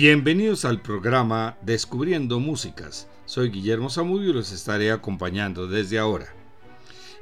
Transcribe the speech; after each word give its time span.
Bienvenidos 0.00 0.64
al 0.64 0.80
programa 0.80 1.58
Descubriendo 1.62 2.38
Músicas. 2.38 3.08
Soy 3.26 3.50
Guillermo 3.50 3.90
Zamudio 3.90 4.30
y 4.30 4.32
los 4.32 4.52
estaré 4.52 4.92
acompañando 4.92 5.66
desde 5.66 5.98
ahora. 5.98 6.32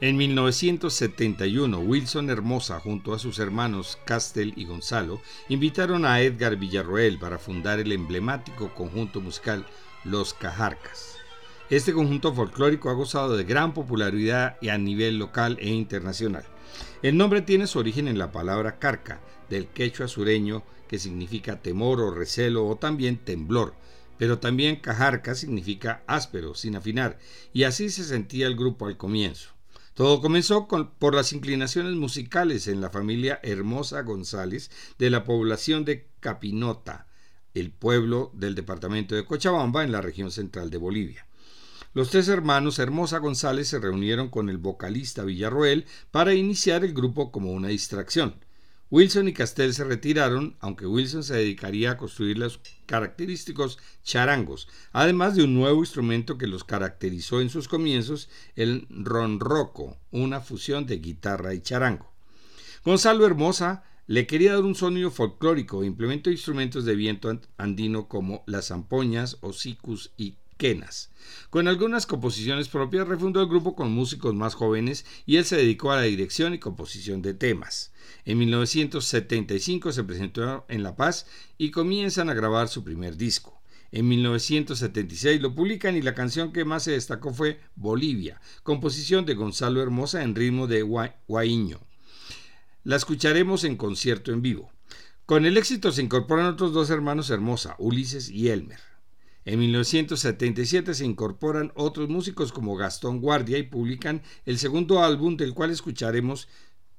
En 0.03 0.19
1971, 0.19 1.79
Wilson 1.79 2.29
Hermosa, 2.29 2.79
junto 2.79 3.15
a 3.15 3.19
sus 3.19 3.39
hermanos 3.39 3.99
Castel 4.05 4.53
y 4.57 4.67
Gonzalo, 4.67 5.23
invitaron 5.49 6.05
a 6.05 6.21
Edgar 6.21 6.57
Villarroel 6.57 7.19
para 7.19 7.39
fundar 7.39 7.81
el 7.81 7.93
emblemático 7.93 8.75
conjunto 8.75 9.23
musical 9.23 9.65
Los 10.05 10.35
Cajarcas. 10.35 11.17
Este 11.71 11.95
conjunto 11.95 12.35
folclórico 12.35 12.91
ha 12.91 12.93
gozado 12.93 13.39
de 13.39 13.45
gran 13.45 13.73
popularidad 13.73 14.59
a 14.71 14.77
nivel 14.77 15.17
local 15.17 15.57
e 15.63 15.71
internacional. 15.71 16.45
El 17.03 17.17
nombre 17.17 17.41
tiene 17.41 17.69
su 17.69 17.79
origen 17.79 18.07
en 18.07 18.19
la 18.19 18.33
palabra 18.33 18.79
carca, 18.79 19.23
del 19.49 19.67
quechua 19.67 20.09
sureño 20.09 20.63
que 20.87 20.99
significa 20.99 21.61
temor 21.61 22.01
o 22.01 22.11
recelo 22.11 22.67
o 22.67 22.77
también 22.77 23.19
temblor, 23.19 23.75
pero 24.19 24.39
también 24.39 24.77
cajarca 24.77 25.35
significa 25.35 26.03
áspero, 26.07 26.55
sin 26.55 26.77
afinar, 26.77 27.19
y 27.53 27.65
así 27.65 27.91
se 27.91 28.05
sentía 28.05 28.47
el 28.47 28.57
grupo 28.57 28.87
al 28.87 28.97
comienzo. 28.97 29.51
Todo 29.95 30.21
comenzó 30.21 30.69
por 30.69 31.15
las 31.15 31.33
inclinaciones 31.33 31.95
musicales 31.95 32.69
en 32.69 32.81
la 32.81 32.91
familia 32.91 33.41
Hermosa 33.43 34.03
González 34.03 34.71
de 34.99 35.09
la 35.09 35.25
población 35.25 35.87
de 35.87 36.07
Capinota, 36.21 37.07
el 37.55 37.71
pueblo 37.71 38.31
del 38.35 38.55
departamento 38.55 39.15
de 39.15 39.25
Cochabamba 39.25 39.85
en 39.85 39.93
la 39.93 40.03
región 40.03 40.31
central 40.31 40.69
de 40.69 40.77
Bolivia. 40.77 41.27
Los 41.95 42.11
tres 42.11 42.29
hermanos 42.29 42.79
Hermosa 42.79 43.17
González 43.17 43.69
se 43.69 43.79
reunieron 43.79 44.29
con 44.29 44.51
el 44.51 44.59
vocalista 44.59 45.25
Villarroel 45.25 45.87
para 46.11 46.35
iniciar 46.35 46.85
el 46.85 46.93
grupo 46.93 47.33
como 47.33 47.53
una 47.53 47.69
distracción. 47.69 48.35
Wilson 48.89 49.27
y 49.27 49.33
Castell 49.33 49.75
se 49.75 49.83
retiraron, 49.83 50.57
aunque 50.61 50.87
Wilson 50.87 51.25
se 51.25 51.35
dedicaría 51.35 51.91
a 51.91 51.97
construir 51.97 52.39
los 52.39 52.61
característicos 52.87 53.79
charangos, 54.05 54.69
además 54.93 55.35
de 55.35 55.43
un 55.43 55.55
nuevo 55.55 55.81
instrumento 55.81 56.39
que 56.39 56.47
los 56.47 56.63
caracterizó 56.63 57.41
en 57.41 57.51
sus 57.51 57.67
comienzos, 57.67 58.29
el 58.55 58.87
ronroco, 58.89 59.97
una 60.13 60.41
fusión 60.41 60.87
de 60.87 60.99
guitarra 60.99 61.53
y 61.53 61.63
charango. 61.63 62.13
Gonzalo 62.85 63.27
Hermosa 63.27 63.83
le 64.07 64.29
quería 64.29 64.53
dar 64.53 64.63
un 64.63 64.77
sonido 64.77 65.11
folclórico 65.11 65.83
e 65.83 65.87
implementó 65.87 66.31
instrumentos 66.31 66.85
de 66.85 66.95
viento 66.95 67.41
andino 67.59 68.07
como 68.07 68.45
las 68.47 68.69
zampoñas, 68.69 69.39
hocicus 69.41 70.13
y 70.17 70.37
quenas. 70.59 71.11
Con 71.51 71.67
algunas 71.67 72.07
composiciones 72.07 72.69
propias 72.69 73.09
refundó 73.09 73.41
el 73.41 73.49
grupo 73.49 73.75
con 73.75 73.91
músicos 73.91 74.35
más 74.35 74.55
jóvenes 74.55 75.05
y 75.27 75.39
él 75.39 75.45
se 75.45 75.57
dedicó 75.57 75.91
a 75.91 75.97
la 75.97 76.03
dirección 76.03 76.55
y 76.55 76.61
composición 76.61 77.21
de 77.21 77.35
temas. 77.35 77.93
En 78.27 78.39
1975 78.39 79.93
se 79.93 80.03
presentó 80.03 80.67
en 80.69 80.83
La 80.83 80.97
Paz 80.97 81.27
y 81.59 81.71
comienzan 81.71 82.29
a 82.29 82.35
grabar 82.35 82.69
su 82.69 82.83
primer 82.83 83.17
disco. 83.17 83.63
En 83.93 84.09
1976 84.09 85.41
lo 85.41 85.55
publican 85.55 85.97
y 85.97 86.03
la 86.03 86.17
canción 86.17 86.53
que 86.53 86.65
más 86.65 86.83
se 86.83 86.91
destacó 86.91 87.33
fue 87.33 87.61
Bolivia, 87.77 88.41
composición 88.65 89.27
de 89.27 89.35
Gonzalo 89.35 89.81
Hermosa 89.81 90.25
en 90.25 90.35
ritmo 90.35 90.67
de 90.67 90.83
guaiño. 91.29 91.79
La 92.83 92.97
escucharemos 92.97 93.63
en 93.63 93.77
concierto 93.77 94.33
en 94.33 94.43
vivo. 94.43 94.73
Con 95.25 95.47
el 95.47 95.57
éxito 95.57 95.93
se 95.93 96.03
incorporan 96.03 96.47
otros 96.47 96.73
dos 96.73 96.91
hermanos 96.91 97.31
Hermosa, 97.31 97.77
Ulises 97.79 98.29
y 98.29 98.49
Elmer. 98.49 98.81
En 99.45 99.61
1977 99.61 100.93
se 100.93 101.07
incorporan 101.07 101.71
otros 101.77 102.09
músicos 102.09 102.51
como 102.51 102.75
Gastón 102.75 103.21
Guardia 103.21 103.59
y 103.59 103.63
publican 103.63 104.23
el 104.45 104.59
segundo 104.59 105.05
álbum 105.05 105.37
del 105.37 105.55
cual 105.55 105.71
escucharemos 105.71 106.49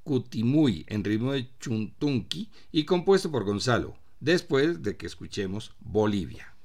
Cutimuy 0.07 0.85
en 0.87 1.03
ritmo 1.03 1.33
de 1.33 1.49
chuntunqui 1.59 2.49
y 2.71 2.85
compuesto 2.85 3.29
por 3.29 3.43
Gonzalo, 3.43 3.97
después 4.21 4.81
de 4.81 4.95
que 4.95 5.05
escuchemos 5.05 5.73
Bolivia. 5.81 6.56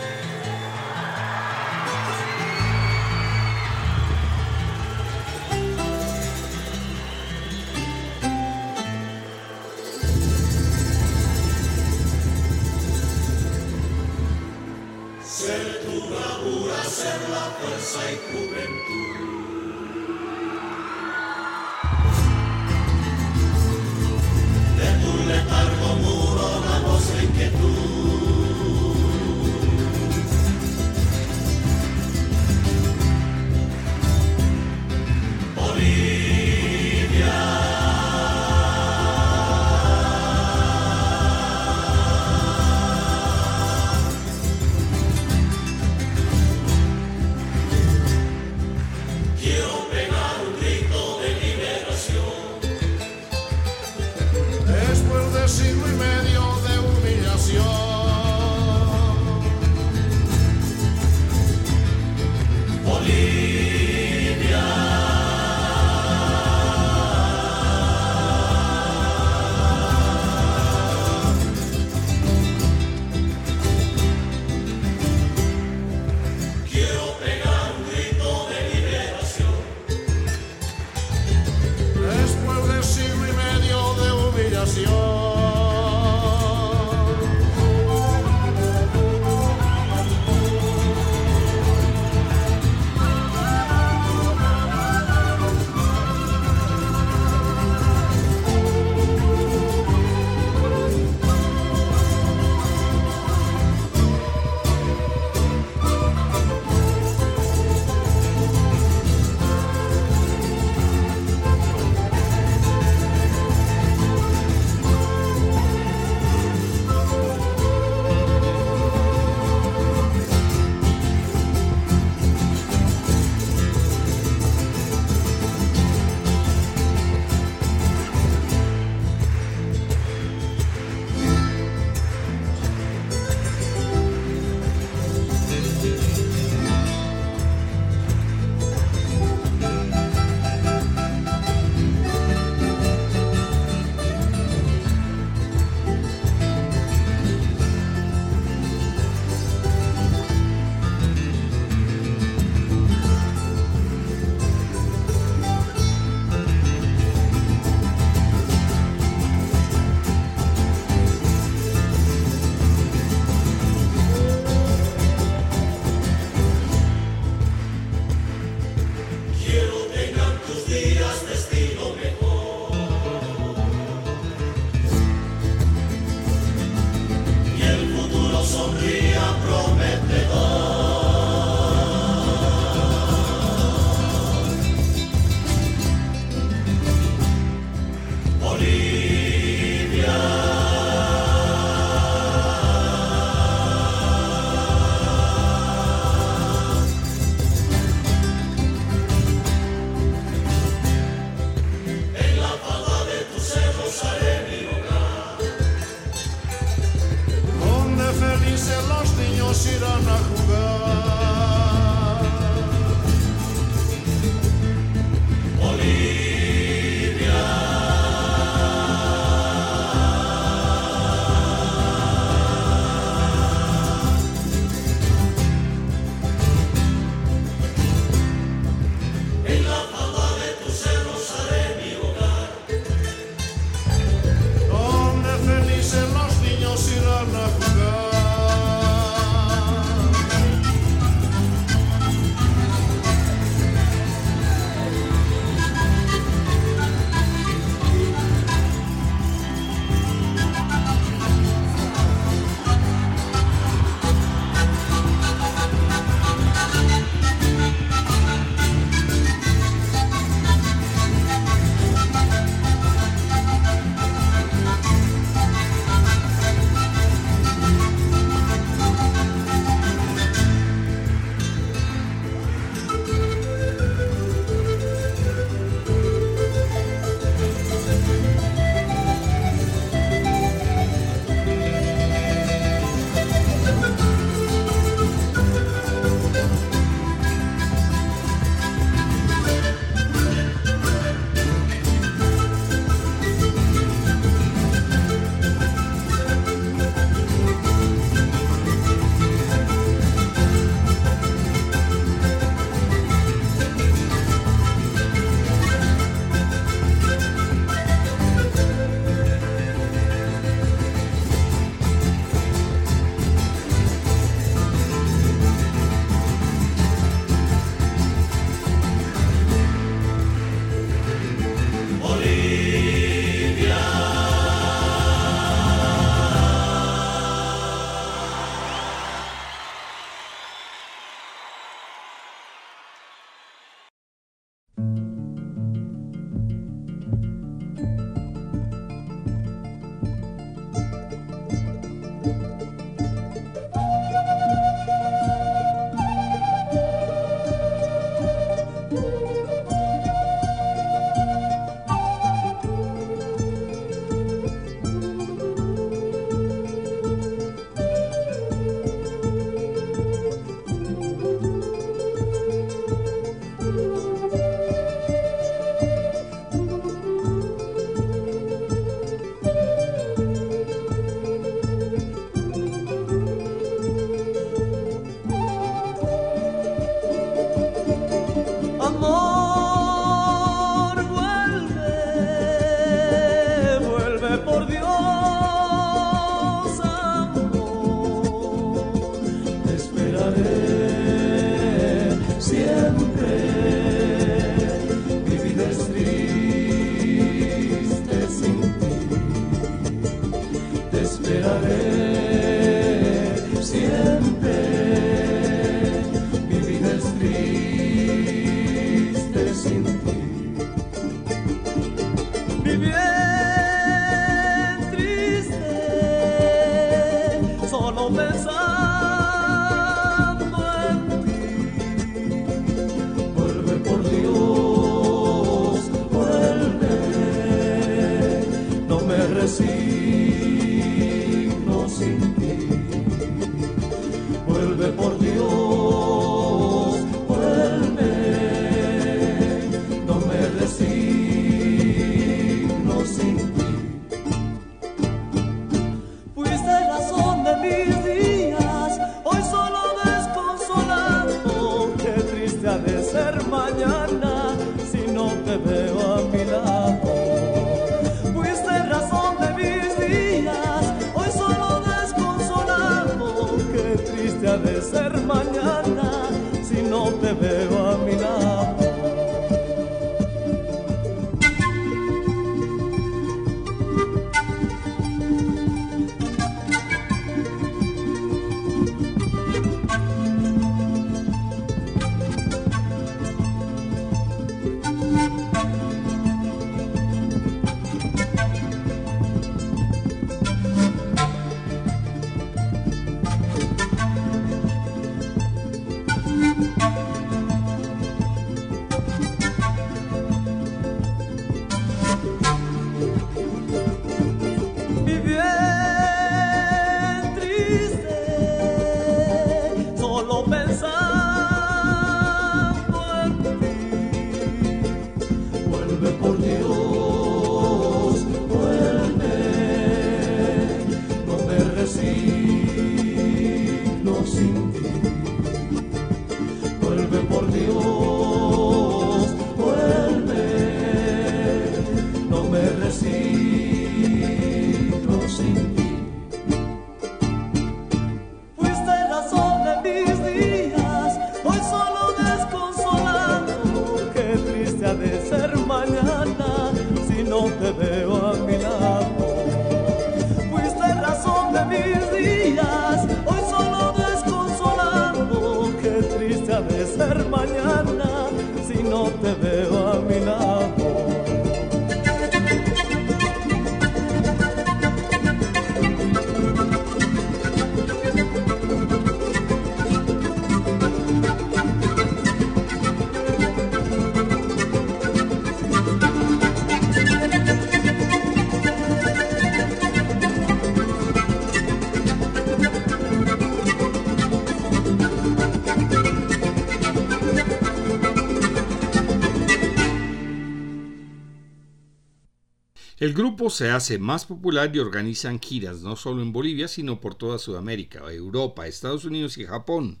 El 593.06 593.14
grupo 593.14 593.50
se 593.50 593.70
hace 593.70 594.00
más 594.00 594.24
popular 594.24 594.74
y 594.74 594.80
organizan 594.80 595.38
giras 595.38 595.80
no 595.80 595.94
solo 595.94 596.22
en 596.22 596.32
Bolivia, 596.32 596.66
sino 596.66 597.00
por 597.00 597.14
toda 597.14 597.38
Sudamérica, 597.38 598.00
Europa, 598.12 598.66
Estados 598.66 599.04
Unidos 599.04 599.38
y 599.38 599.44
Japón. 599.44 600.00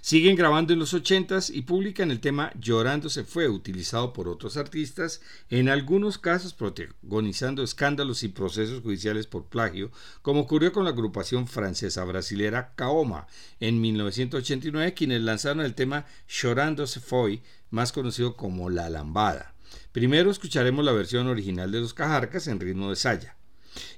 Siguen 0.00 0.34
grabando 0.34 0.72
en 0.72 0.80
los 0.80 0.92
80s 0.92 1.54
y 1.54 1.62
publican 1.62 2.10
el 2.10 2.18
tema 2.18 2.52
Llorando 2.58 3.08
se 3.08 3.22
fue, 3.22 3.48
utilizado 3.48 4.12
por 4.12 4.26
otros 4.26 4.56
artistas, 4.56 5.20
en 5.48 5.68
algunos 5.68 6.18
casos 6.18 6.52
protagonizando 6.52 7.62
escándalos 7.62 8.24
y 8.24 8.28
procesos 8.30 8.82
judiciales 8.82 9.28
por 9.28 9.44
plagio, 9.44 9.92
como 10.20 10.40
ocurrió 10.40 10.72
con 10.72 10.82
la 10.82 10.90
agrupación 10.90 11.46
francesa 11.46 12.02
brasilera 12.02 12.74
Kaoma 12.74 13.28
en 13.60 13.80
1989, 13.80 14.92
quienes 14.94 15.22
lanzaron 15.22 15.60
el 15.60 15.76
tema 15.76 16.04
Llorando 16.28 16.88
se 16.88 16.98
fue, 16.98 17.44
más 17.70 17.92
conocido 17.92 18.34
como 18.34 18.70
La 18.70 18.90
Lambada. 18.90 19.54
Primero 19.92 20.30
escucharemos 20.30 20.84
la 20.84 20.92
versión 20.92 21.26
original 21.26 21.72
de 21.72 21.80
los 21.80 21.94
Cajarcas 21.94 22.46
en 22.46 22.60
ritmo 22.60 22.90
de 22.90 22.96
saya. 22.96 23.36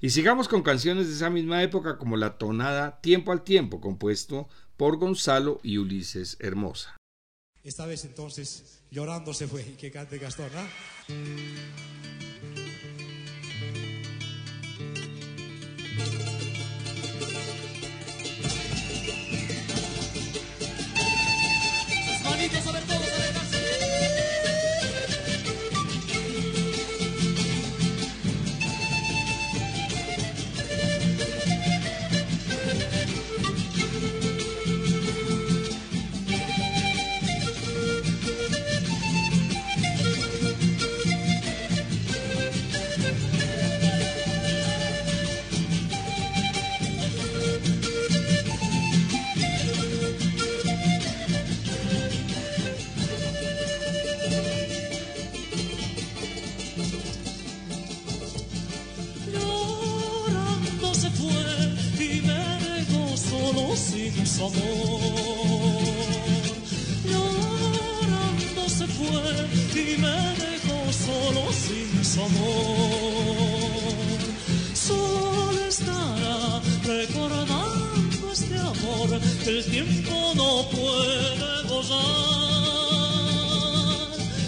Y 0.01 0.11
sigamos 0.11 0.49
con 0.49 0.63
canciones 0.63 1.09
de 1.09 1.15
esa 1.15 1.29
misma 1.29 1.63
época 1.63 1.99
como 1.99 2.17
la 2.17 2.39
tonada 2.39 3.01
Tiempo 3.01 3.33
al 3.33 3.43
Tiempo, 3.43 3.81
compuesto 3.81 4.49
por 4.77 4.97
Gonzalo 4.97 5.61
y 5.63 5.79
Ulises 5.79 6.37
Hermosa. 6.41 6.97
Esta 7.63 7.87
vez 7.87 8.05
entonces 8.05 8.83
llorando 8.91 9.35
se 9.35 9.47
fue, 9.47 9.65
que 9.77 9.91
cante 9.91 10.19
Gastón, 10.19 10.51
¿ah? 10.57 10.69
Sin 63.77 64.27
su 64.27 64.45
amor. 64.45 65.33
y 69.75 69.97
me 69.99 70.35
dejó 70.37 70.93
solo 70.93 71.53
sin 71.53 72.05
su 72.05 72.21
amor. 72.23 73.53
Solo 74.75 75.65
estará 75.67 76.61
recordando 76.85 78.33
este 78.33 78.59
amor 78.59 79.21
que 79.45 79.51
el 79.51 79.65
tiempo 79.65 80.33
no 80.35 80.69
puede 80.71 81.69
gozar. 81.69 82.03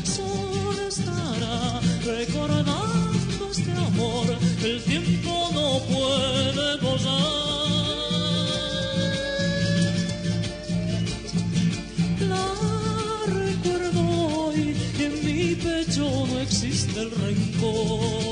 Solo 0.05 0.89
estará 0.89 1.81
recordando 2.05 3.51
este 3.51 3.73
amor 3.73 4.37
el 4.63 4.83
tiempo 4.85 5.51
no 5.53 5.81
puede 5.93 6.77
gozar. 6.79 7.44
Existe 17.05 17.07
el 17.07 17.11
rencor. 17.11 18.24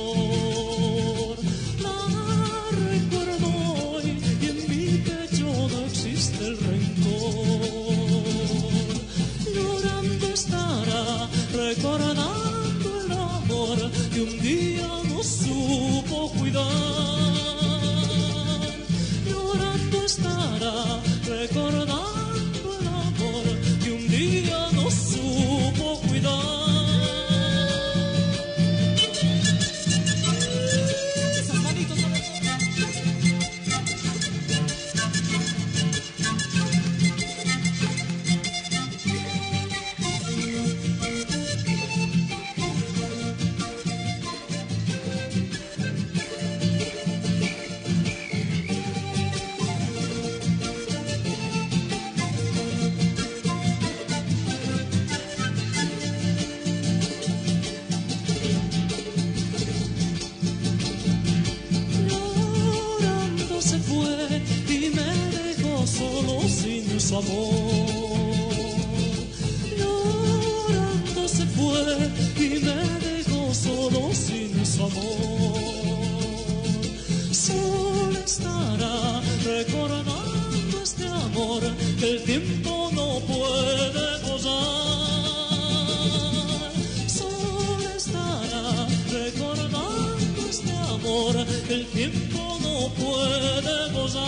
el 91.69 91.87
tiempo 91.87 92.59
no 92.63 92.89
puede 92.95 93.93
gozar. 93.93 94.23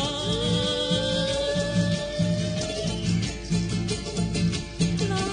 La 5.08 5.24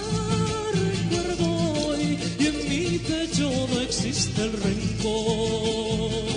recuerdo 0.74 1.48
hoy 1.88 2.18
y 2.40 2.46
en 2.48 2.58
mi 2.70 2.98
pecho 3.00 3.50
no 3.74 3.82
existe 3.82 4.42
el 4.44 4.54
rencor. 4.54 6.31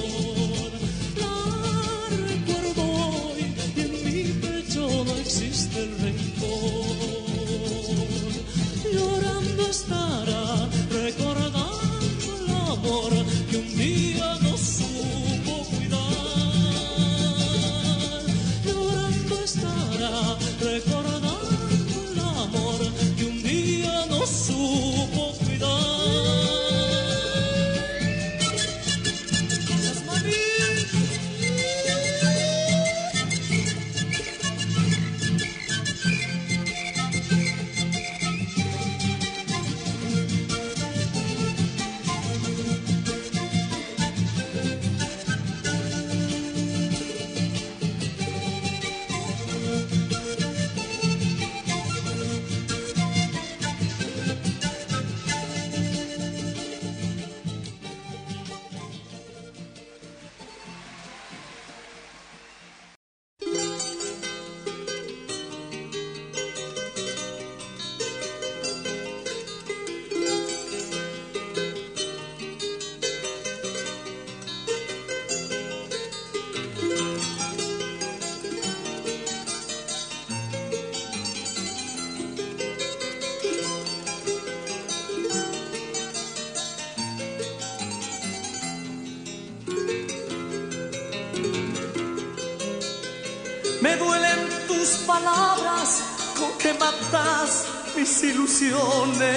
Mis 97.96 98.22
ilusiones. 98.22 99.30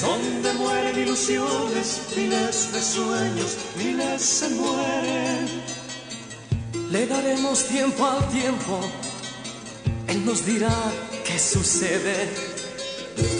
Donde 0.00 0.52
mueren 0.54 0.98
ilusiones, 0.98 2.00
miles 2.16 2.72
de 2.72 2.82
sueños, 2.82 3.56
miles 3.76 4.22
se 4.22 4.48
mueren. 4.50 5.62
Le 6.90 7.06
daremos 7.06 7.64
tiempo 7.64 8.04
al 8.06 8.28
tiempo, 8.30 8.80
Él 10.08 10.24
nos 10.24 10.44
dirá 10.46 10.74
qué 11.24 11.38
sucede. 11.38 12.28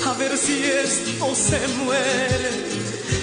A 0.07 0.13
ver 0.15 0.37
si 0.37 0.63
esto 0.65 1.35
se 1.35 1.67
muere, 1.85 2.51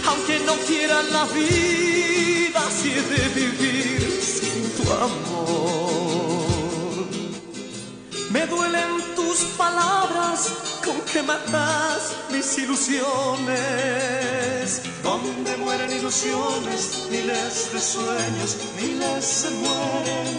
aunque 0.07 0.39
no 0.39 0.55
quiera 0.67 1.01
la 1.03 1.25
vida, 1.25 2.61
si 2.69 2.91
he 2.91 3.01
de 3.01 3.29
vivir 3.29 4.21
sin 4.21 4.69
tu 4.77 4.91
amor. 4.91 6.32
Me 8.33 8.47
duelen 8.47 9.15
tus 9.15 9.43
palabras 9.59 10.51
con 10.83 10.99
que 11.01 11.21
matas 11.21 12.15
mis 12.31 12.57
ilusiones. 12.57 13.53
Donde 15.03 15.55
mueren 15.57 15.91
ilusiones, 15.91 17.09
miles 17.11 17.71
de 17.71 17.79
sueños, 17.79 18.57
miles 18.81 19.23
se 19.23 19.51
mueren. 19.51 20.33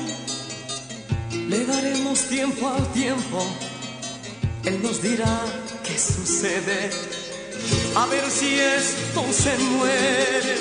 Le 1.48 1.64
daremos 1.66 2.22
tiempo 2.22 2.68
al 2.68 2.85
tiempo, 2.92 3.46
Él 4.64 4.83
nos 4.83 5.00
dirá 5.00 5.40
qué 5.85 5.96
sucede. 5.96 6.90
A 7.94 8.07
ver 8.07 8.28
si 8.28 8.59
esto 8.59 9.24
se 9.33 9.57
muere, 9.57 10.57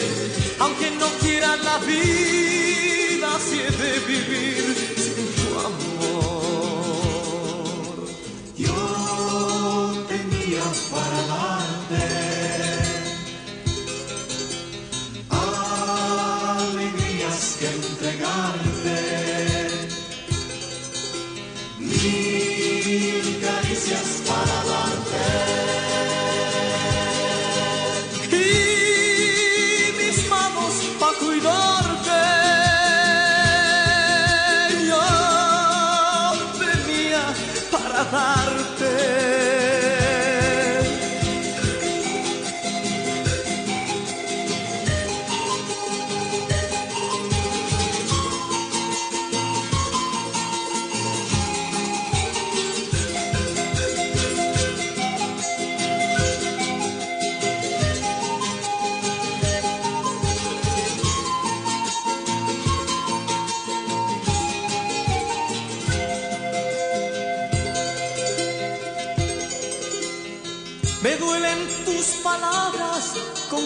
aunque 0.59 0.91
no 0.91 1.07
quiera 1.19 1.55
la 1.55 1.79
vida, 1.79 3.39
si 3.39 3.59
he 3.59 3.71
de 3.71 3.99
vivir 4.01 4.92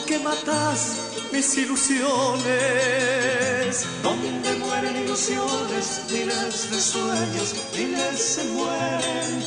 que 0.08 0.18
matas 0.20 0.80
mis 1.32 1.58
ilusiones. 1.58 2.46
Donde 4.02 4.56
mueren 4.56 4.96
ilusiones, 5.04 6.02
miles 6.10 6.72
de 6.72 6.82
sueños, 6.82 7.56
miles 7.76 8.18
se 8.18 8.44
mueren. 8.46 9.44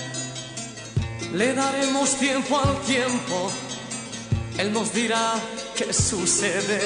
Le 1.32 1.54
daremos 1.54 2.16
tiempo 2.16 2.60
al 2.60 2.78
tiempo, 2.82 3.50
Él 4.58 4.72
nos 4.72 4.92
dirá 4.92 5.34
qué 5.76 5.92
sucede. 5.92 6.80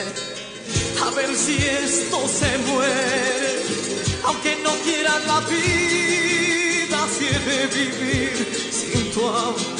A 1.06 1.10
ver 1.16 1.34
si 1.34 1.56
esto 1.56 2.28
se 2.28 2.58
muere, 2.68 3.62
aunque 4.24 4.56
no 4.62 4.70
quiera 4.84 5.18
la 5.26 5.40
vida, 5.40 6.98
si 7.14 7.24
he 7.26 7.38
de 7.50 7.66
vivir 7.78 8.32
sin 8.70 9.10
tu 9.12 9.26
amor. 9.26 9.73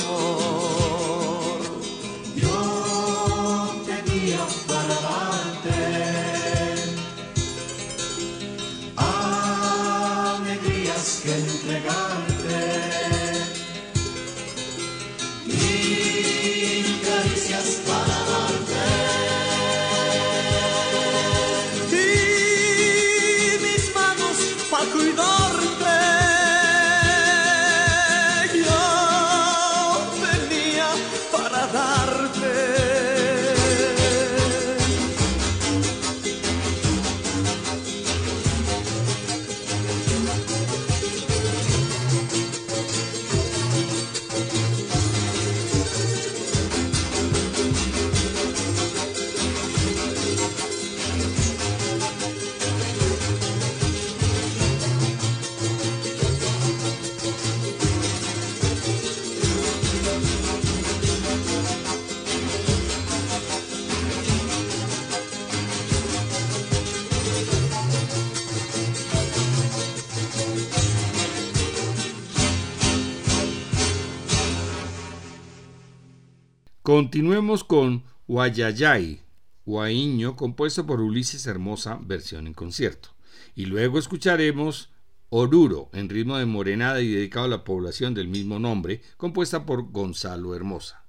Continuemos 76.84 77.64
con 77.64 78.04
Guayayay, 78.28 79.22
Guaiño, 79.64 80.36
compuesto 80.36 80.84
por 80.84 81.00
Ulises 81.00 81.46
Hermosa, 81.46 81.98
versión 82.02 82.46
en 82.46 82.52
concierto. 82.52 83.08
Y 83.54 83.64
luego 83.64 83.98
escucharemos 83.98 84.90
Oruro, 85.30 85.88
en 85.94 86.10
ritmo 86.10 86.36
de 86.36 86.44
morenada 86.44 87.00
y 87.00 87.08
dedicado 87.08 87.46
a 87.46 87.48
la 87.48 87.64
población 87.64 88.12
del 88.12 88.28
mismo 88.28 88.58
nombre, 88.58 89.00
compuesta 89.16 89.64
por 89.64 89.92
Gonzalo 89.92 90.54
Hermosa. 90.54 91.06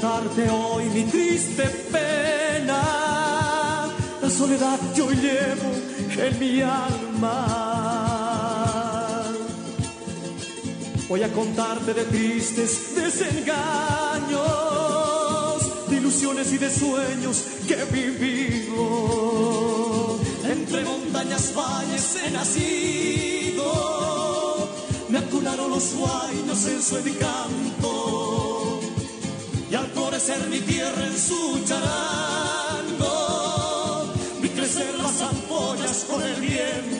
Contarte 0.00 0.48
hoy 0.48 0.84
mi 0.90 1.02
triste 1.04 1.64
pena, 1.90 2.82
la 4.22 4.30
soledad 4.30 4.78
que 4.94 5.02
hoy 5.02 5.16
llevo 5.16 5.72
en 6.22 6.38
mi 6.38 6.62
alma. 6.62 7.34
Voy 11.08 11.24
a 11.24 11.32
contarte 11.32 11.94
de 11.94 12.04
tristes 12.04 12.94
desengaños, 12.94 14.38
de 15.88 15.96
ilusiones 15.96 16.52
y 16.52 16.58
de 16.58 16.70
sueños 16.70 17.44
que 17.66 17.74
he 17.74 17.84
vivido. 17.86 18.76
Entre 20.44 20.84
montañas, 20.84 21.52
valles 21.56 22.16
he 22.24 22.30
nacido, 22.30 23.64
me 25.08 25.18
acularon 25.18 25.70
los 25.70 25.82
sueños 25.82 26.66
en 26.66 26.82
su 26.82 26.98
encanto 26.98 27.97
florecer 30.18 30.48
mi 30.48 30.60
tierra 30.60 31.06
en 31.06 31.16
su 31.16 31.64
charango, 31.64 33.06
vi 34.40 34.48
crecer 34.48 34.94
las 34.98 35.20
ampollas 35.22 36.04
con 36.08 36.22
el 36.22 36.40
viento. 36.40 36.98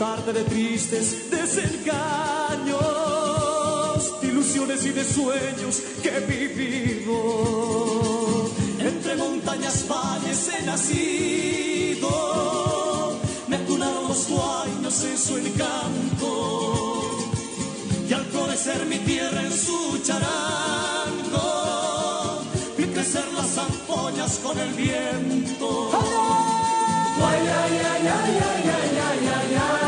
tarde 0.00 0.32
de 0.32 0.44
tristes 0.44 1.30
desengaños, 1.30 2.80
de 4.22 4.28
ilusiones 4.28 4.86
y 4.86 4.92
de 4.92 5.04
sueños 5.04 5.82
que 6.02 6.08
he 6.08 6.20
vivido. 6.20 7.12
Entre 8.78 9.14
montañas, 9.16 9.86
valles 9.86 10.48
he 10.48 10.62
nacido, 10.64 12.08
me 13.46 13.56
acunaron 13.56 14.08
los 14.08 14.26
guaynos 14.26 15.04
en 15.04 15.18
su 15.18 15.36
encanto, 15.36 17.18
y 18.08 18.12
al 18.14 18.24
florecer 18.24 18.86
mi 18.86 19.00
tierra 19.00 19.42
en 19.42 19.52
su 19.52 20.00
charango, 20.02 21.42
vi 22.78 22.86
crecer 22.86 23.26
las 23.36 23.48
zampoñas 23.48 24.38
con 24.42 24.58
el 24.58 24.72
viento. 24.72 25.90
Ay, 27.22 27.46
ay, 27.46 27.80
ay, 27.84 28.06
ay, 28.06 28.08
ay, 28.08 28.64
ay, 28.66 29.56
ay! 29.60 29.79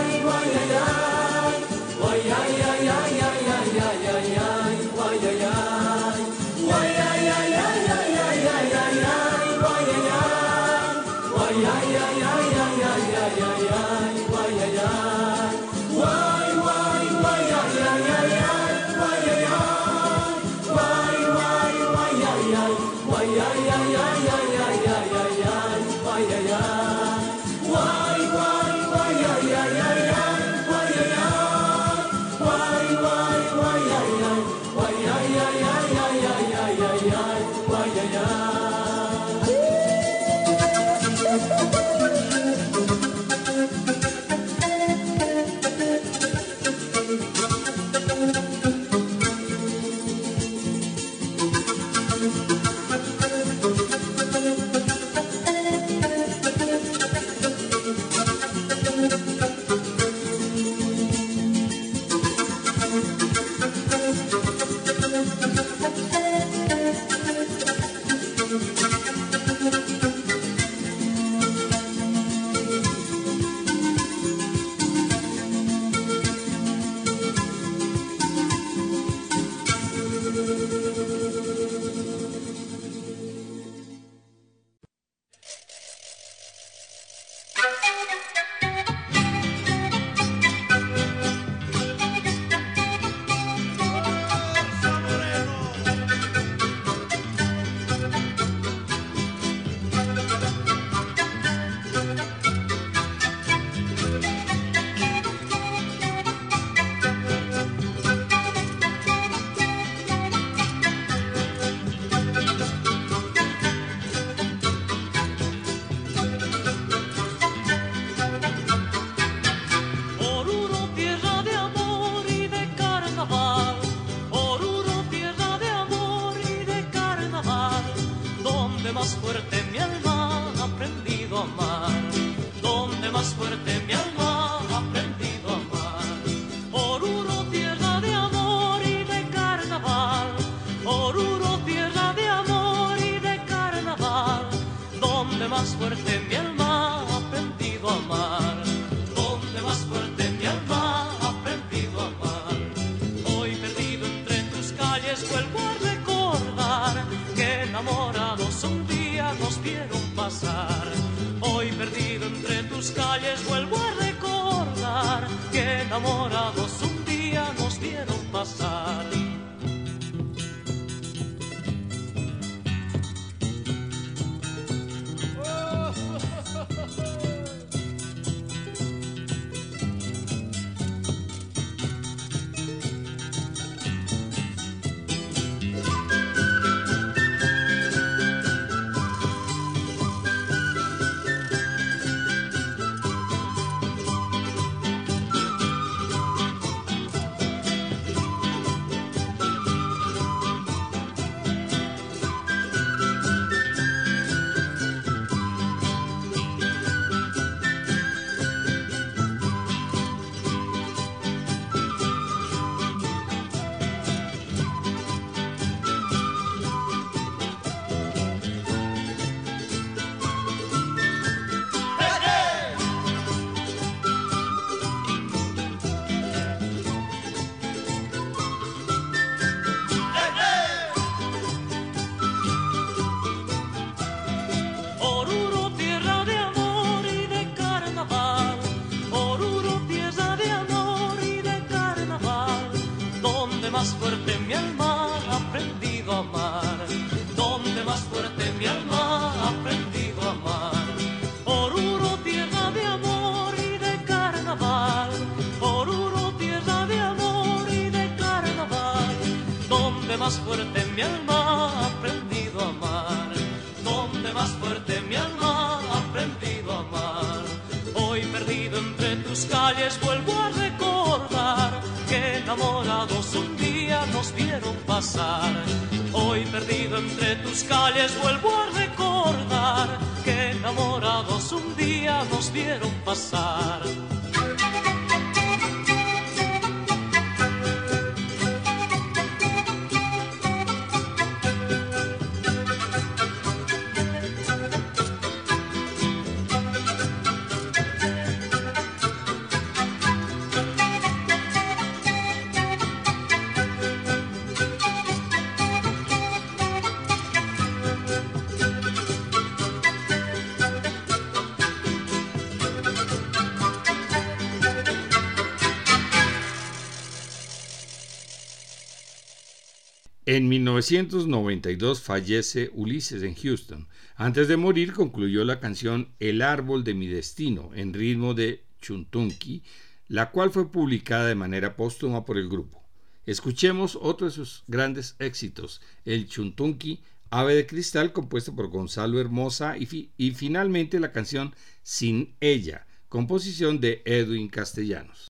En 320.34 320.48
1992 320.48 322.00
fallece 322.00 322.70
Ulises 322.72 323.22
en 323.22 323.34
Houston. 323.34 323.86
Antes 324.16 324.48
de 324.48 324.56
morir 324.56 324.94
concluyó 324.94 325.44
la 325.44 325.60
canción 325.60 326.08
El 326.20 326.40
árbol 326.40 326.84
de 326.84 326.94
mi 326.94 327.06
destino 327.06 327.68
en 327.74 327.92
ritmo 327.92 328.32
de 328.32 328.64
Chuntunqui, 328.80 329.62
la 330.08 330.30
cual 330.30 330.50
fue 330.50 330.72
publicada 330.72 331.26
de 331.26 331.34
manera 331.34 331.76
póstuma 331.76 332.24
por 332.24 332.38
el 332.38 332.48
grupo. 332.48 332.82
Escuchemos 333.26 333.98
otro 334.00 334.26
de 334.26 334.32
sus 334.32 334.64
grandes 334.68 335.16
éxitos, 335.18 335.82
el 336.06 336.26
Chuntunqui 336.26 337.02
Ave 337.28 337.54
de 337.54 337.66
Cristal, 337.66 338.14
compuesto 338.14 338.56
por 338.56 338.68
Gonzalo 338.68 339.20
Hermosa, 339.20 339.76
y 339.76 340.30
finalmente 340.30 340.98
la 340.98 341.12
canción 341.12 341.54
Sin 341.82 342.36
ella, 342.40 342.86
composición 343.10 343.80
de 343.80 344.00
Edwin 344.06 344.48
Castellanos. 344.48 345.31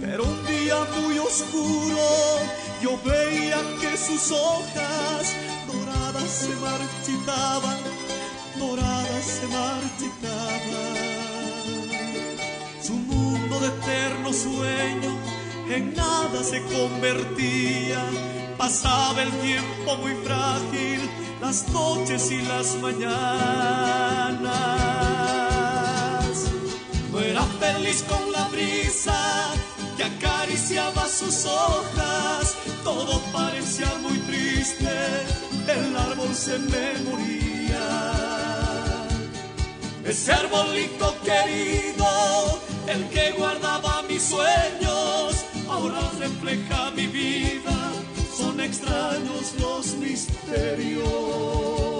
Pero 0.00 0.24
un 0.24 0.46
día 0.46 0.76
muy 1.00 1.18
oscuro 1.18 2.06
yo 2.82 2.98
veía 3.04 3.58
que 3.80 3.96
sus 3.96 4.30
hojas 4.30 5.34
doradas 5.66 6.30
se 6.30 6.54
marchitaban, 6.56 7.78
doradas 8.58 9.24
se 9.24 9.46
marchitaban. 9.46 10.94
Su 12.82 12.94
mundo 12.94 13.60
de 13.60 13.68
eterno 13.68 14.32
sueño 14.32 15.18
en 15.68 15.94
nada 15.94 16.42
se 16.42 16.62
convertía 16.64 18.04
Pasaba 18.56 19.22
el 19.22 19.30
tiempo 19.40 19.96
muy 19.96 20.14
frágil, 20.24 21.00
las 21.40 21.68
noches 21.68 22.30
y 22.30 22.40
las 22.42 22.76
mañanas. 22.76 23.93
Con 28.08 28.32
la 28.32 28.48
brisa 28.48 29.52
que 29.96 30.04
acariciaba 30.04 31.06
sus 31.06 31.44
hojas, 31.44 32.56
todo 32.82 33.20
parecía 33.30 33.92
muy 34.00 34.18
triste, 34.20 34.88
el 35.68 35.94
árbol 35.94 36.34
se 36.34 36.58
me 36.58 36.94
moría. 37.04 37.86
Ese 40.04 40.32
arbolito 40.32 41.14
querido, 41.22 42.60
el 42.86 43.08
que 43.10 43.32
guardaba 43.32 44.02
mis 44.08 44.22
sueños, 44.22 45.44
ahora 45.68 46.10
refleja 46.18 46.90
mi 46.92 47.06
vida 47.06 47.92
son 48.34 48.60
extraños 48.60 49.54
los 49.60 49.94
misterios. 49.96 51.93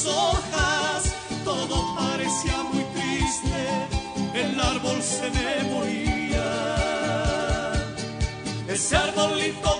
Sus 0.00 0.12
hojas, 0.12 1.14
todo 1.44 1.94
parecía 1.94 2.62
muy 2.72 2.84
triste, 2.94 3.88
el 4.34 4.58
árbol 4.58 5.02
se 5.02 5.30
me 5.30 5.62
moría. 5.70 6.46
Ese 8.68 8.96
querido, 8.96 9.79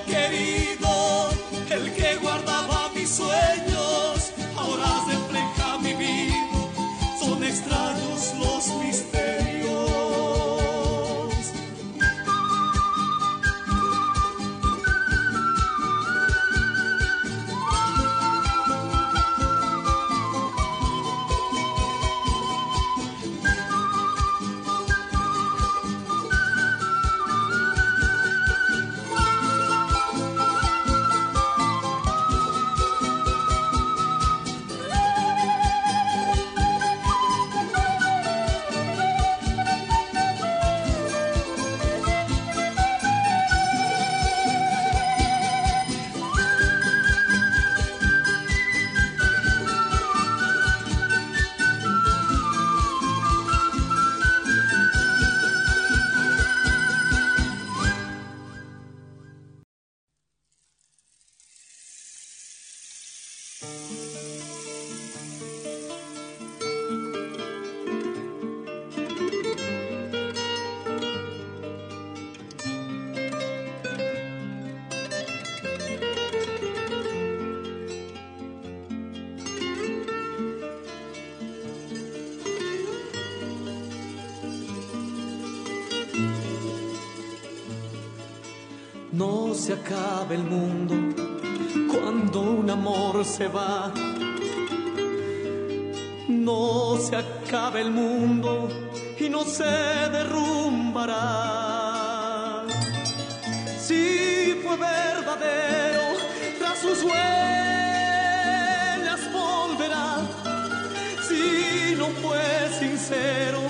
se 89.71 89.77
acaba 89.77 90.35
el 90.35 90.43
mundo 90.43 90.95
cuando 91.93 92.41
un 92.41 92.69
amor 92.71 93.25
se 93.25 93.47
va. 93.47 93.93
No 96.27 96.97
se 96.99 97.15
acaba 97.15 97.79
el 97.79 97.93
mundo 97.93 98.69
y 99.17 99.29
no 99.29 99.45
se 99.45 99.63
derrumbará. 100.17 101.15
Si 103.79 104.61
fue 104.61 104.77
verdadero, 104.77 106.03
tras 106.59 106.79
sus 106.81 107.05
huellas 107.05 107.21
volverá. 109.33 110.17
Si 111.29 111.95
no 111.97 112.07
fue 112.23 112.43
sincero, 112.81 113.61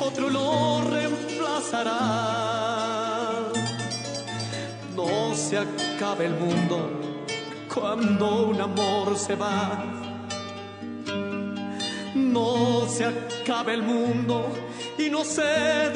otro 0.00 0.30
lo 0.30 0.80
reemplazará. 0.90 2.33
Se 6.04 6.10
acabe 6.10 6.26
el 6.26 6.34
mundo 6.34 6.90
cuando 7.72 8.48
un 8.48 8.60
amor 8.60 9.16
se 9.16 9.34
va 9.36 9.82
no 12.14 12.86
se 12.86 13.06
acabe 13.06 13.72
el 13.72 13.82
mundo 13.82 14.52
y 14.98 15.08
no 15.08 15.24
se 15.24 15.42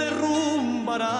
derrumbará. 0.03 1.11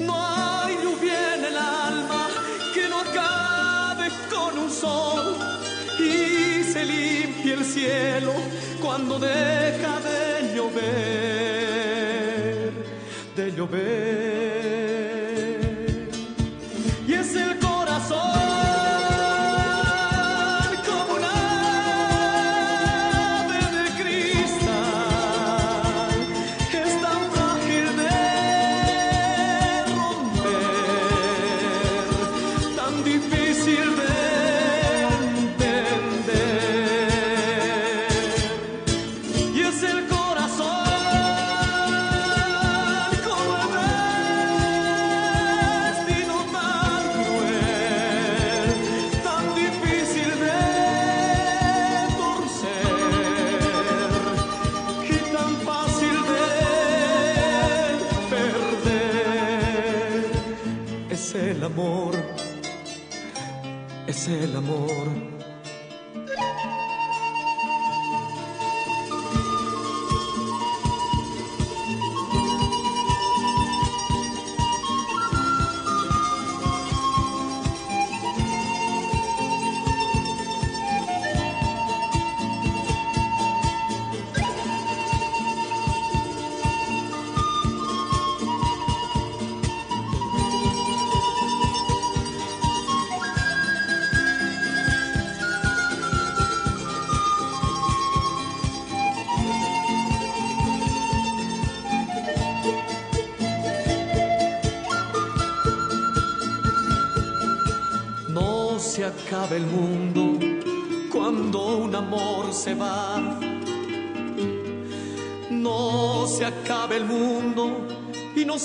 No 0.00 0.14
hay 0.16 0.76
lluvia 0.82 1.36
en 1.36 1.44
el 1.44 1.56
alma 1.56 2.26
que 2.74 2.88
no 2.88 2.98
acabe 3.00 4.08
con 4.34 4.58
un 4.58 4.70
sol 4.70 5.36
y 6.00 6.64
se 6.64 6.84
limpie 6.84 7.54
el 7.54 7.64
cielo 7.64 8.32
cuando 8.82 9.20
deja 9.20 10.00
de 10.08 10.54
llover, 10.56 10.82
de 13.36 13.52
llover. 13.52 14.43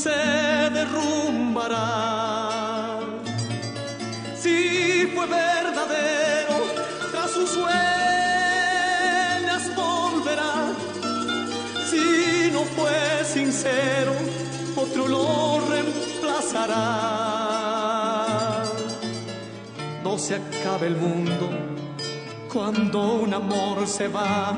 Se 0.03 0.19
derrumbará. 0.77 1.79
Si 4.41 5.11
fue 5.13 5.25
verdadero, 5.25 6.55
tras 7.11 7.31
sus 7.31 7.51
huellas 7.57 8.03
volverá. 9.75 10.53
Si 11.89 12.05
no 12.51 12.61
fue 12.75 12.97
sincero, 13.25 14.13
otro 14.75 15.07
lo 15.07 15.61
reemplazará 15.69 17.19
se 20.19 20.35
acabe 20.35 20.87
el 20.87 20.97
mundo 20.97 21.49
cuando 22.51 23.21
un 23.23 23.33
amor 23.33 23.87
se 23.87 24.09
va. 24.09 24.53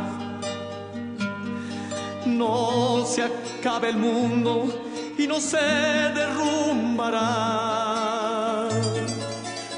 No 2.25 3.05
se 3.05 3.21
acabe 3.23 3.89
el 3.89 3.97
mundo 3.97 4.90
y 5.18 5.28
no 5.28 5.39
se 5.39 5.57
derrumbará. 6.16 7.20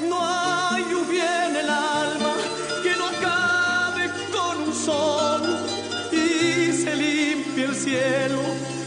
No 0.08 0.18
hay 0.20 0.84
lluvia 0.90 1.48
en 1.48 1.56
el 1.56 1.68
alma 1.70 2.34
que 2.82 2.96
no 2.96 3.06
acabe 3.06 4.10
con 4.32 4.62
un 4.68 4.74
sol 4.74 5.42
y 6.12 6.72
se 6.72 6.96
limpie 6.96 7.64
el 7.64 7.74
cielo 7.74 8.40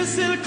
es 0.00 0.18
el 0.18 0.40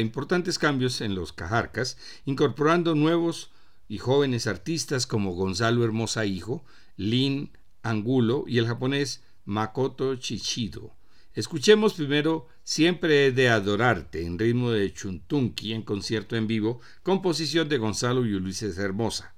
importantes 0.00 0.58
cambios 0.58 1.00
en 1.00 1.14
los 1.14 1.32
cajarcas, 1.32 1.96
incorporando 2.24 2.94
nuevos 2.94 3.50
y 3.88 3.98
jóvenes 3.98 4.46
artistas 4.46 5.06
como 5.06 5.34
Gonzalo 5.34 5.84
Hermosa 5.84 6.26
Hijo, 6.26 6.64
Lin 6.96 7.50
Angulo 7.82 8.44
y 8.46 8.58
el 8.58 8.66
japonés 8.66 9.22
Makoto 9.44 10.16
Chichido. 10.16 10.96
Escuchemos 11.34 11.94
primero 11.94 12.48
Siempre 12.66 13.26
he 13.26 13.30
de 13.30 13.50
adorarte 13.50 14.24
en 14.24 14.38
ritmo 14.38 14.70
de 14.70 14.90
Chuntunki 14.90 15.74
en 15.74 15.82
concierto 15.82 16.34
en 16.34 16.46
vivo, 16.46 16.80
composición 17.02 17.68
de 17.68 17.76
Gonzalo 17.76 18.24
y 18.24 18.32
Ulises 18.32 18.78
Hermosa. 18.78 19.34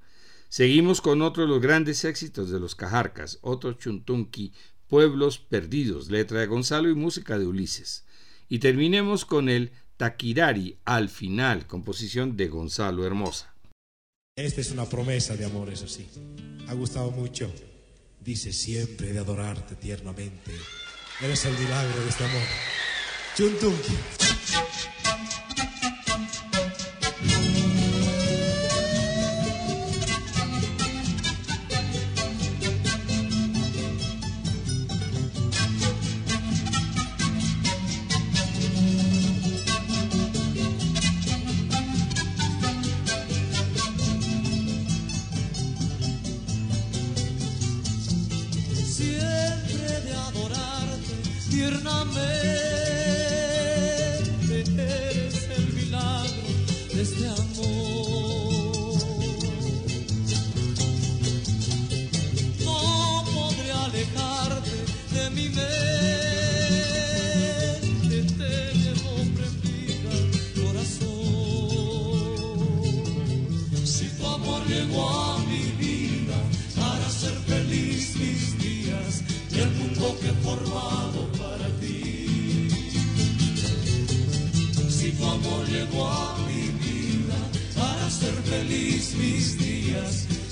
Seguimos 0.49 1.01
con 1.01 1.23
otro 1.23 1.43
de 1.43 1.49
los 1.49 1.61
grandes 1.61 2.05
éxitos 2.05 2.51
de 2.51 2.61
los 2.61 2.77
Cajarcas, 2.77 3.41
otro 3.43 3.73
Chuntunki, 3.73 4.53
Pueblos 4.87 5.39
Perdidos, 5.39 6.09
letra 6.09 6.39
de 6.39 6.47
Gonzalo 6.47 6.89
y 6.89 6.95
música 6.95 7.37
de 7.37 7.49
Ulises. 7.49 8.05
Y 8.49 8.61
terminemos 8.61 9.25
con 9.25 9.49
el 9.49 9.73
Taquirari 9.97 10.79
al 10.85 11.09
final, 11.09 11.67
composición 11.67 12.37
de 12.37 12.49
Gonzalo 12.49 13.07
Hermosa. 13.07 13.55
Esta 14.37 14.61
es 14.61 14.71
una 14.71 14.85
promesa 14.85 15.35
de 15.37 15.47
amor, 15.47 15.71
eso 15.71 15.89
sí. 15.89 16.07
Ha 16.69 16.75
gustado 16.75 17.11
mucho. 17.11 17.51
Dice 18.21 18.53
siempre 18.53 19.13
de 19.13 19.19
adorarte 19.19 19.75
tiernamente. 19.77 20.53
Eres 21.23 21.45
el 21.47 21.57
milagro 21.59 22.03
de 22.03 22.09
este 22.09 22.25
amor. 22.25 22.43
Chuntunki. 23.37 23.95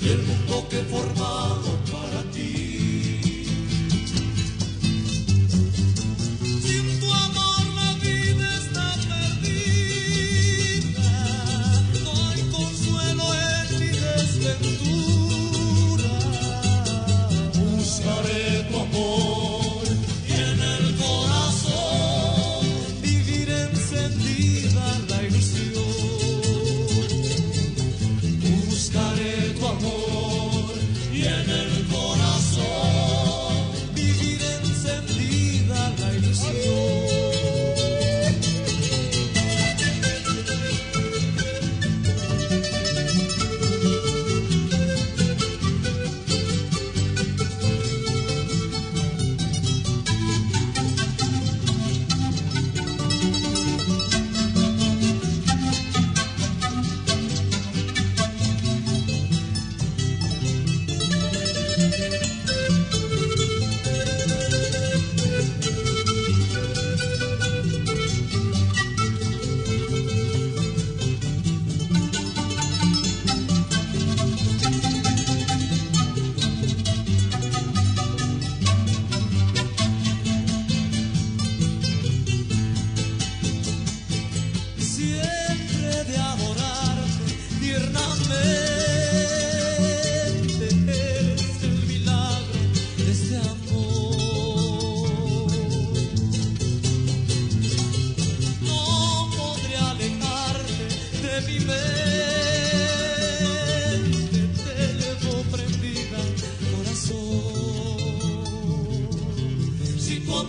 Y 0.05 0.09
el 0.09 1.84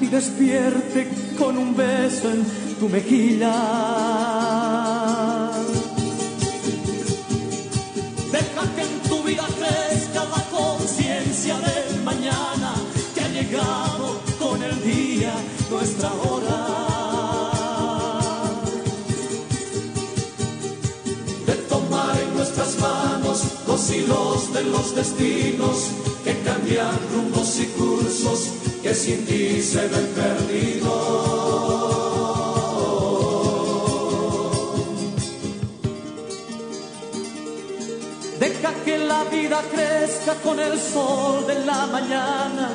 y 0.00 0.06
despierte 0.06 1.08
con 1.36 1.58
un 1.58 1.74
beso 1.74 2.30
en 2.30 2.44
tu 2.78 2.88
mejilla. 2.88 3.52
Deja 8.30 8.62
que 8.76 8.82
en 8.82 9.00
tu 9.08 9.22
vida 9.24 9.44
crezca 9.58 10.24
la 10.24 10.42
conciencia 10.56 11.56
del 11.58 12.02
mañana 12.04 12.74
que 13.12 13.22
ha 13.22 13.28
llegado 13.28 14.20
con 14.38 14.62
el 14.62 14.80
día, 14.84 15.32
nuestra 15.68 16.12
hora. 16.12 16.66
De 21.44 21.54
tomar 21.68 22.16
en 22.20 22.36
nuestras 22.36 22.78
manos 22.78 23.42
los 23.66 23.90
hilos 23.90 24.54
de 24.54 24.62
los 24.62 24.94
destinos 24.94 25.90
cambian 26.46 26.98
rumbos 27.12 27.58
y 27.60 27.66
cursos 27.66 28.55
que 28.86 28.94
sin 28.94 29.26
ti 29.26 29.60
se 29.60 29.88
ven 29.88 30.06
perdidos. 30.14 30.86
Deja 38.38 38.70
que 38.84 38.98
la 38.98 39.24
vida 39.24 39.60
crezca 39.72 40.34
con 40.34 40.60
el 40.60 40.78
sol 40.78 41.48
de 41.48 41.64
la 41.64 41.86
mañana 41.86 42.68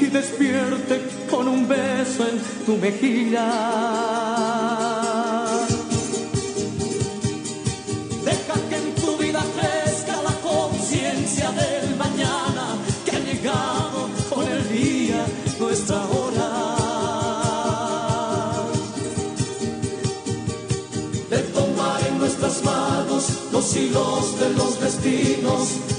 y 0.00 0.06
despierte 0.06 1.00
con 1.30 1.46
un 1.46 1.68
beso 1.68 2.26
en 2.28 2.40
tu 2.66 2.76
mejilla. 2.78 3.91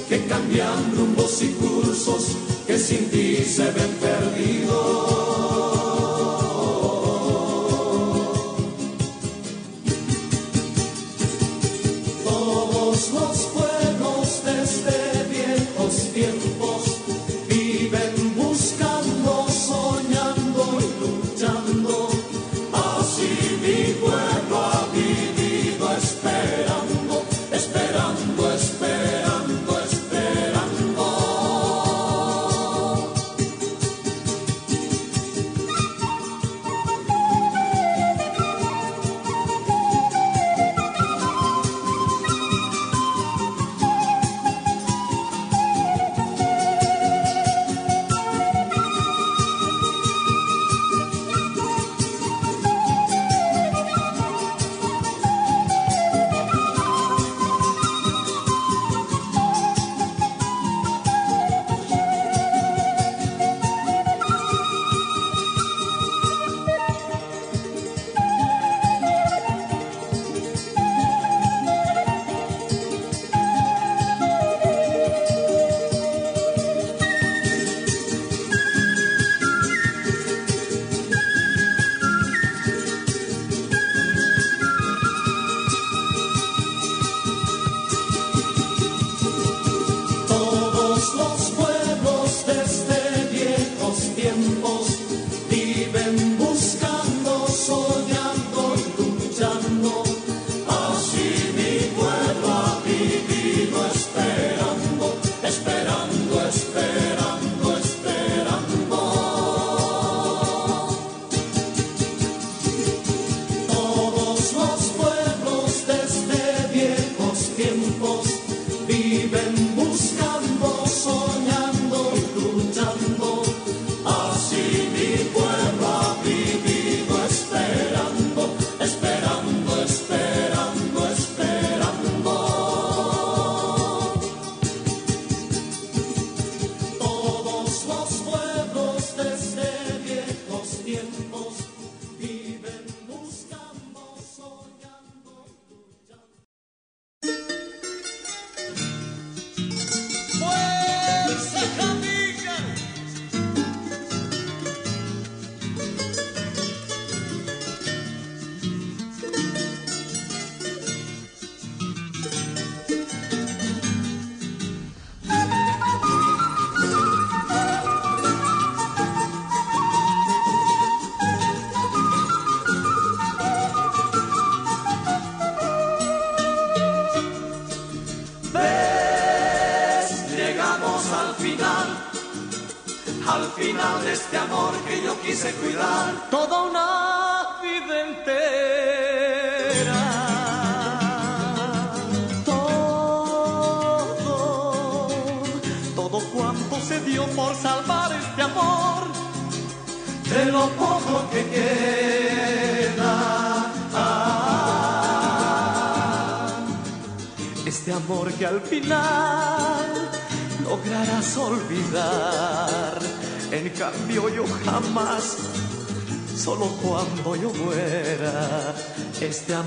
Que 0.10 0.26
cambian 0.28 1.13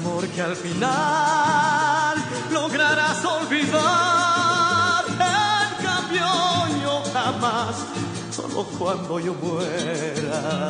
amor 0.00 0.26
que 0.28 0.42
al 0.42 0.56
final 0.56 2.16
lograrás 2.52 3.24
olvidar. 3.24 5.04
En 5.08 5.84
cambio 5.84 6.26
yo 6.82 7.02
jamás, 7.12 7.76
solo 8.30 8.64
cuando 8.78 9.20
yo 9.20 9.34
muera. 9.34 10.68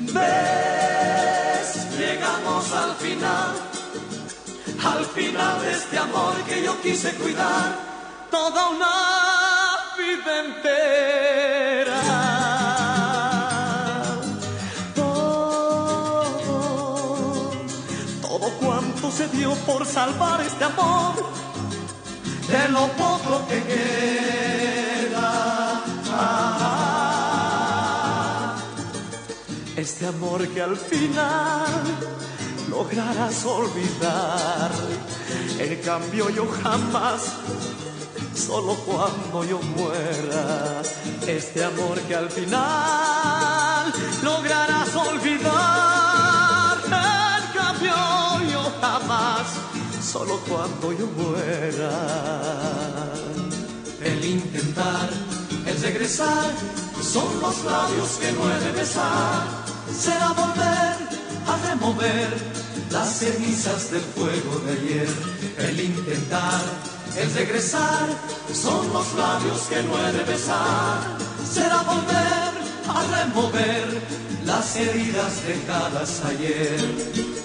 ¿Ves? 0.00 1.68
Llegamos 1.98 2.72
al 2.72 2.94
final, 2.96 3.52
al 4.92 5.04
final 5.06 5.60
de 5.62 5.72
este 5.72 5.98
amor 5.98 6.34
que 6.48 6.62
yo 6.62 6.80
quise 6.80 7.12
cuidar 7.14 7.76
toda 8.30 8.68
una 8.68 8.94
vida 9.98 10.40
entera. 10.44 12.17
Se 19.10 19.28
dio 19.28 19.54
por 19.66 19.86
salvar 19.86 20.40
este 20.40 20.64
amor 20.64 21.14
de 22.48 22.68
lo 22.68 22.86
poco 22.88 23.46
que 23.48 23.62
queda. 23.64 24.08
este 29.76 30.06
amor 30.06 30.46
que 30.48 30.60
al 30.60 30.76
final 30.76 31.82
lograrás 32.68 33.44
olvidar. 33.44 34.70
En 35.58 35.80
cambio 35.82 36.30
yo 36.30 36.46
jamás, 36.62 37.32
solo 38.34 38.74
cuando 38.86 39.44
yo 39.44 39.60
muera, 39.60 40.82
este 41.26 41.64
amor 41.64 41.98
que 42.02 42.14
al 42.14 42.30
final 42.30 43.92
lograrás 44.22 44.94
olvidar. 44.94 45.77
Solo 50.08 50.40
cuando 50.48 50.92
yo 50.92 51.06
muera. 51.06 51.90
El 54.02 54.24
intentar, 54.24 55.10
el 55.66 55.82
regresar, 55.82 56.50
son 57.02 57.28
los 57.42 57.62
labios 57.64 58.10
que 58.18 58.32
no 58.32 58.50
he 58.50 58.58
de 58.60 58.72
besar. 58.72 59.44
Será 59.94 60.28
volver 60.28 60.96
a 61.46 61.68
remover 61.68 62.28
las 62.90 63.18
cenizas 63.18 63.90
del 63.90 64.00
fuego 64.00 64.58
de 64.64 64.72
ayer. 64.72 65.08
El 65.58 65.78
intentar, 65.78 66.62
el 67.16 67.30
regresar, 67.34 68.08
son 68.54 68.90
los 68.94 69.12
labios 69.14 69.60
que 69.68 69.82
no 69.82 70.08
he 70.08 70.12
de 70.12 70.24
besar. 70.24 71.18
Será 71.52 71.82
volver 71.82 72.52
a 72.88 73.24
remover 73.24 73.84
las 74.46 74.74
heridas 74.76 75.32
dejadas 75.46 76.22
ayer. 76.24 77.37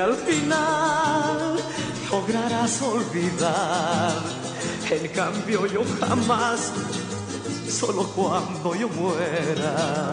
Al 0.00 0.14
final 0.14 1.56
lograrás 2.10 2.82
olvidar. 2.82 4.14
En 4.90 5.08
cambio 5.08 5.66
yo 5.66 5.82
jamás, 6.00 6.72
solo 7.68 8.04
cuando 8.08 8.74
yo 8.74 8.88
muera, 8.88 10.12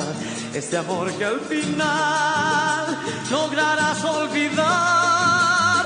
este 0.54 0.78
amor 0.78 1.12
que 1.14 1.26
al 1.26 1.40
final 1.40 2.98
lograrás 3.32 4.04
olvidar. 4.04 5.86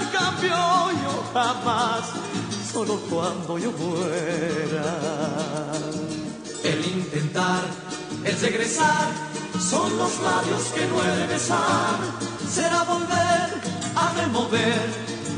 En 0.00 0.08
cambio 0.10 0.56
yo 1.02 1.24
jamás, 1.32 2.10
solo 2.72 3.00
cuando 3.08 3.58
yo 3.58 3.72
muera. 3.72 4.92
El 6.62 6.86
intentar, 6.86 7.62
el 8.24 8.40
regresar, 8.40 9.08
son 9.58 9.96
los 9.96 10.20
labios 10.20 10.62
que 10.74 10.86
no 10.86 11.02
he 11.04 11.16
de 11.16 11.26
besar 11.26 12.29
será 12.50 12.82
volver 12.82 13.48
a 13.94 14.12
remover 14.20 14.88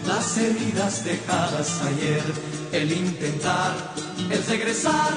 las 0.06 0.36
heridas 0.38 1.04
dejadas 1.04 1.80
ayer. 1.82 2.22
El 2.72 2.90
intentar, 2.90 3.74
el 4.30 4.42
regresar, 4.46 5.12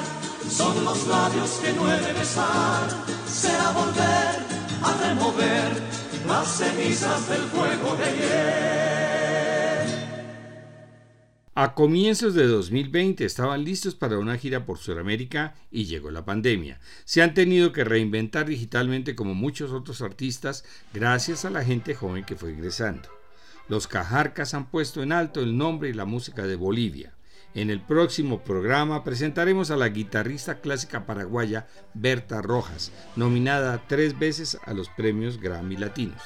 son 0.49 0.83
los 0.83 1.07
labios 1.07 1.51
que 1.61 1.71
no 1.73 1.91
he 1.91 1.99
de 1.99 2.13
besar. 2.13 2.87
Será 3.27 3.71
volver 3.71 4.33
a 4.83 5.07
remover 5.07 5.69
las 6.27 6.47
cenizas 6.57 7.29
del 7.29 7.43
fuego 7.43 7.95
de 7.95 8.03
ayer. 8.03 9.14
A 11.57 11.73
comienzos 11.73 12.33
de 12.33 12.47
2020 12.47 13.23
estaban 13.23 13.63
listos 13.63 13.95
para 13.95 14.17
una 14.19 14.37
gira 14.37 14.65
por 14.65 14.77
Sudamérica 14.77 15.55
y 15.71 15.85
llegó 15.85 16.11
la 16.11 16.25
pandemia. 16.25 16.81
Se 17.05 17.21
han 17.21 17.33
tenido 17.33 17.71
que 17.71 17.85
reinventar 17.85 18.47
digitalmente 18.47 19.15
como 19.15 19.35
muchos 19.35 19.71
otros 19.71 20.01
artistas 20.01 20.65
gracias 20.93 21.45
a 21.45 21.49
la 21.49 21.63
gente 21.63 21.95
joven 21.95 22.25
que 22.25 22.35
fue 22.35 22.51
ingresando. 22.51 23.07
Los 23.69 23.87
Cajarcas 23.87 24.53
han 24.53 24.69
puesto 24.69 25.01
en 25.01 25.13
alto 25.13 25.39
el 25.39 25.57
nombre 25.57 25.87
y 25.87 25.93
la 25.93 26.03
música 26.03 26.45
de 26.45 26.57
Bolivia. 26.57 27.13
En 27.53 27.69
el 27.69 27.79
próximo 27.79 28.43
programa 28.43 29.05
presentaremos 29.05 29.71
a 29.71 29.77
la 29.77 29.87
guitarrista 29.87 30.59
clásica 30.59 31.05
paraguaya 31.05 31.67
Berta 31.93 32.41
Rojas, 32.41 32.91
nominada 33.15 33.81
tres 33.87 34.19
veces 34.19 34.57
a 34.65 34.73
los 34.73 34.89
premios 34.89 35.39
Grammy 35.39 35.77
Latinos. 35.77 36.21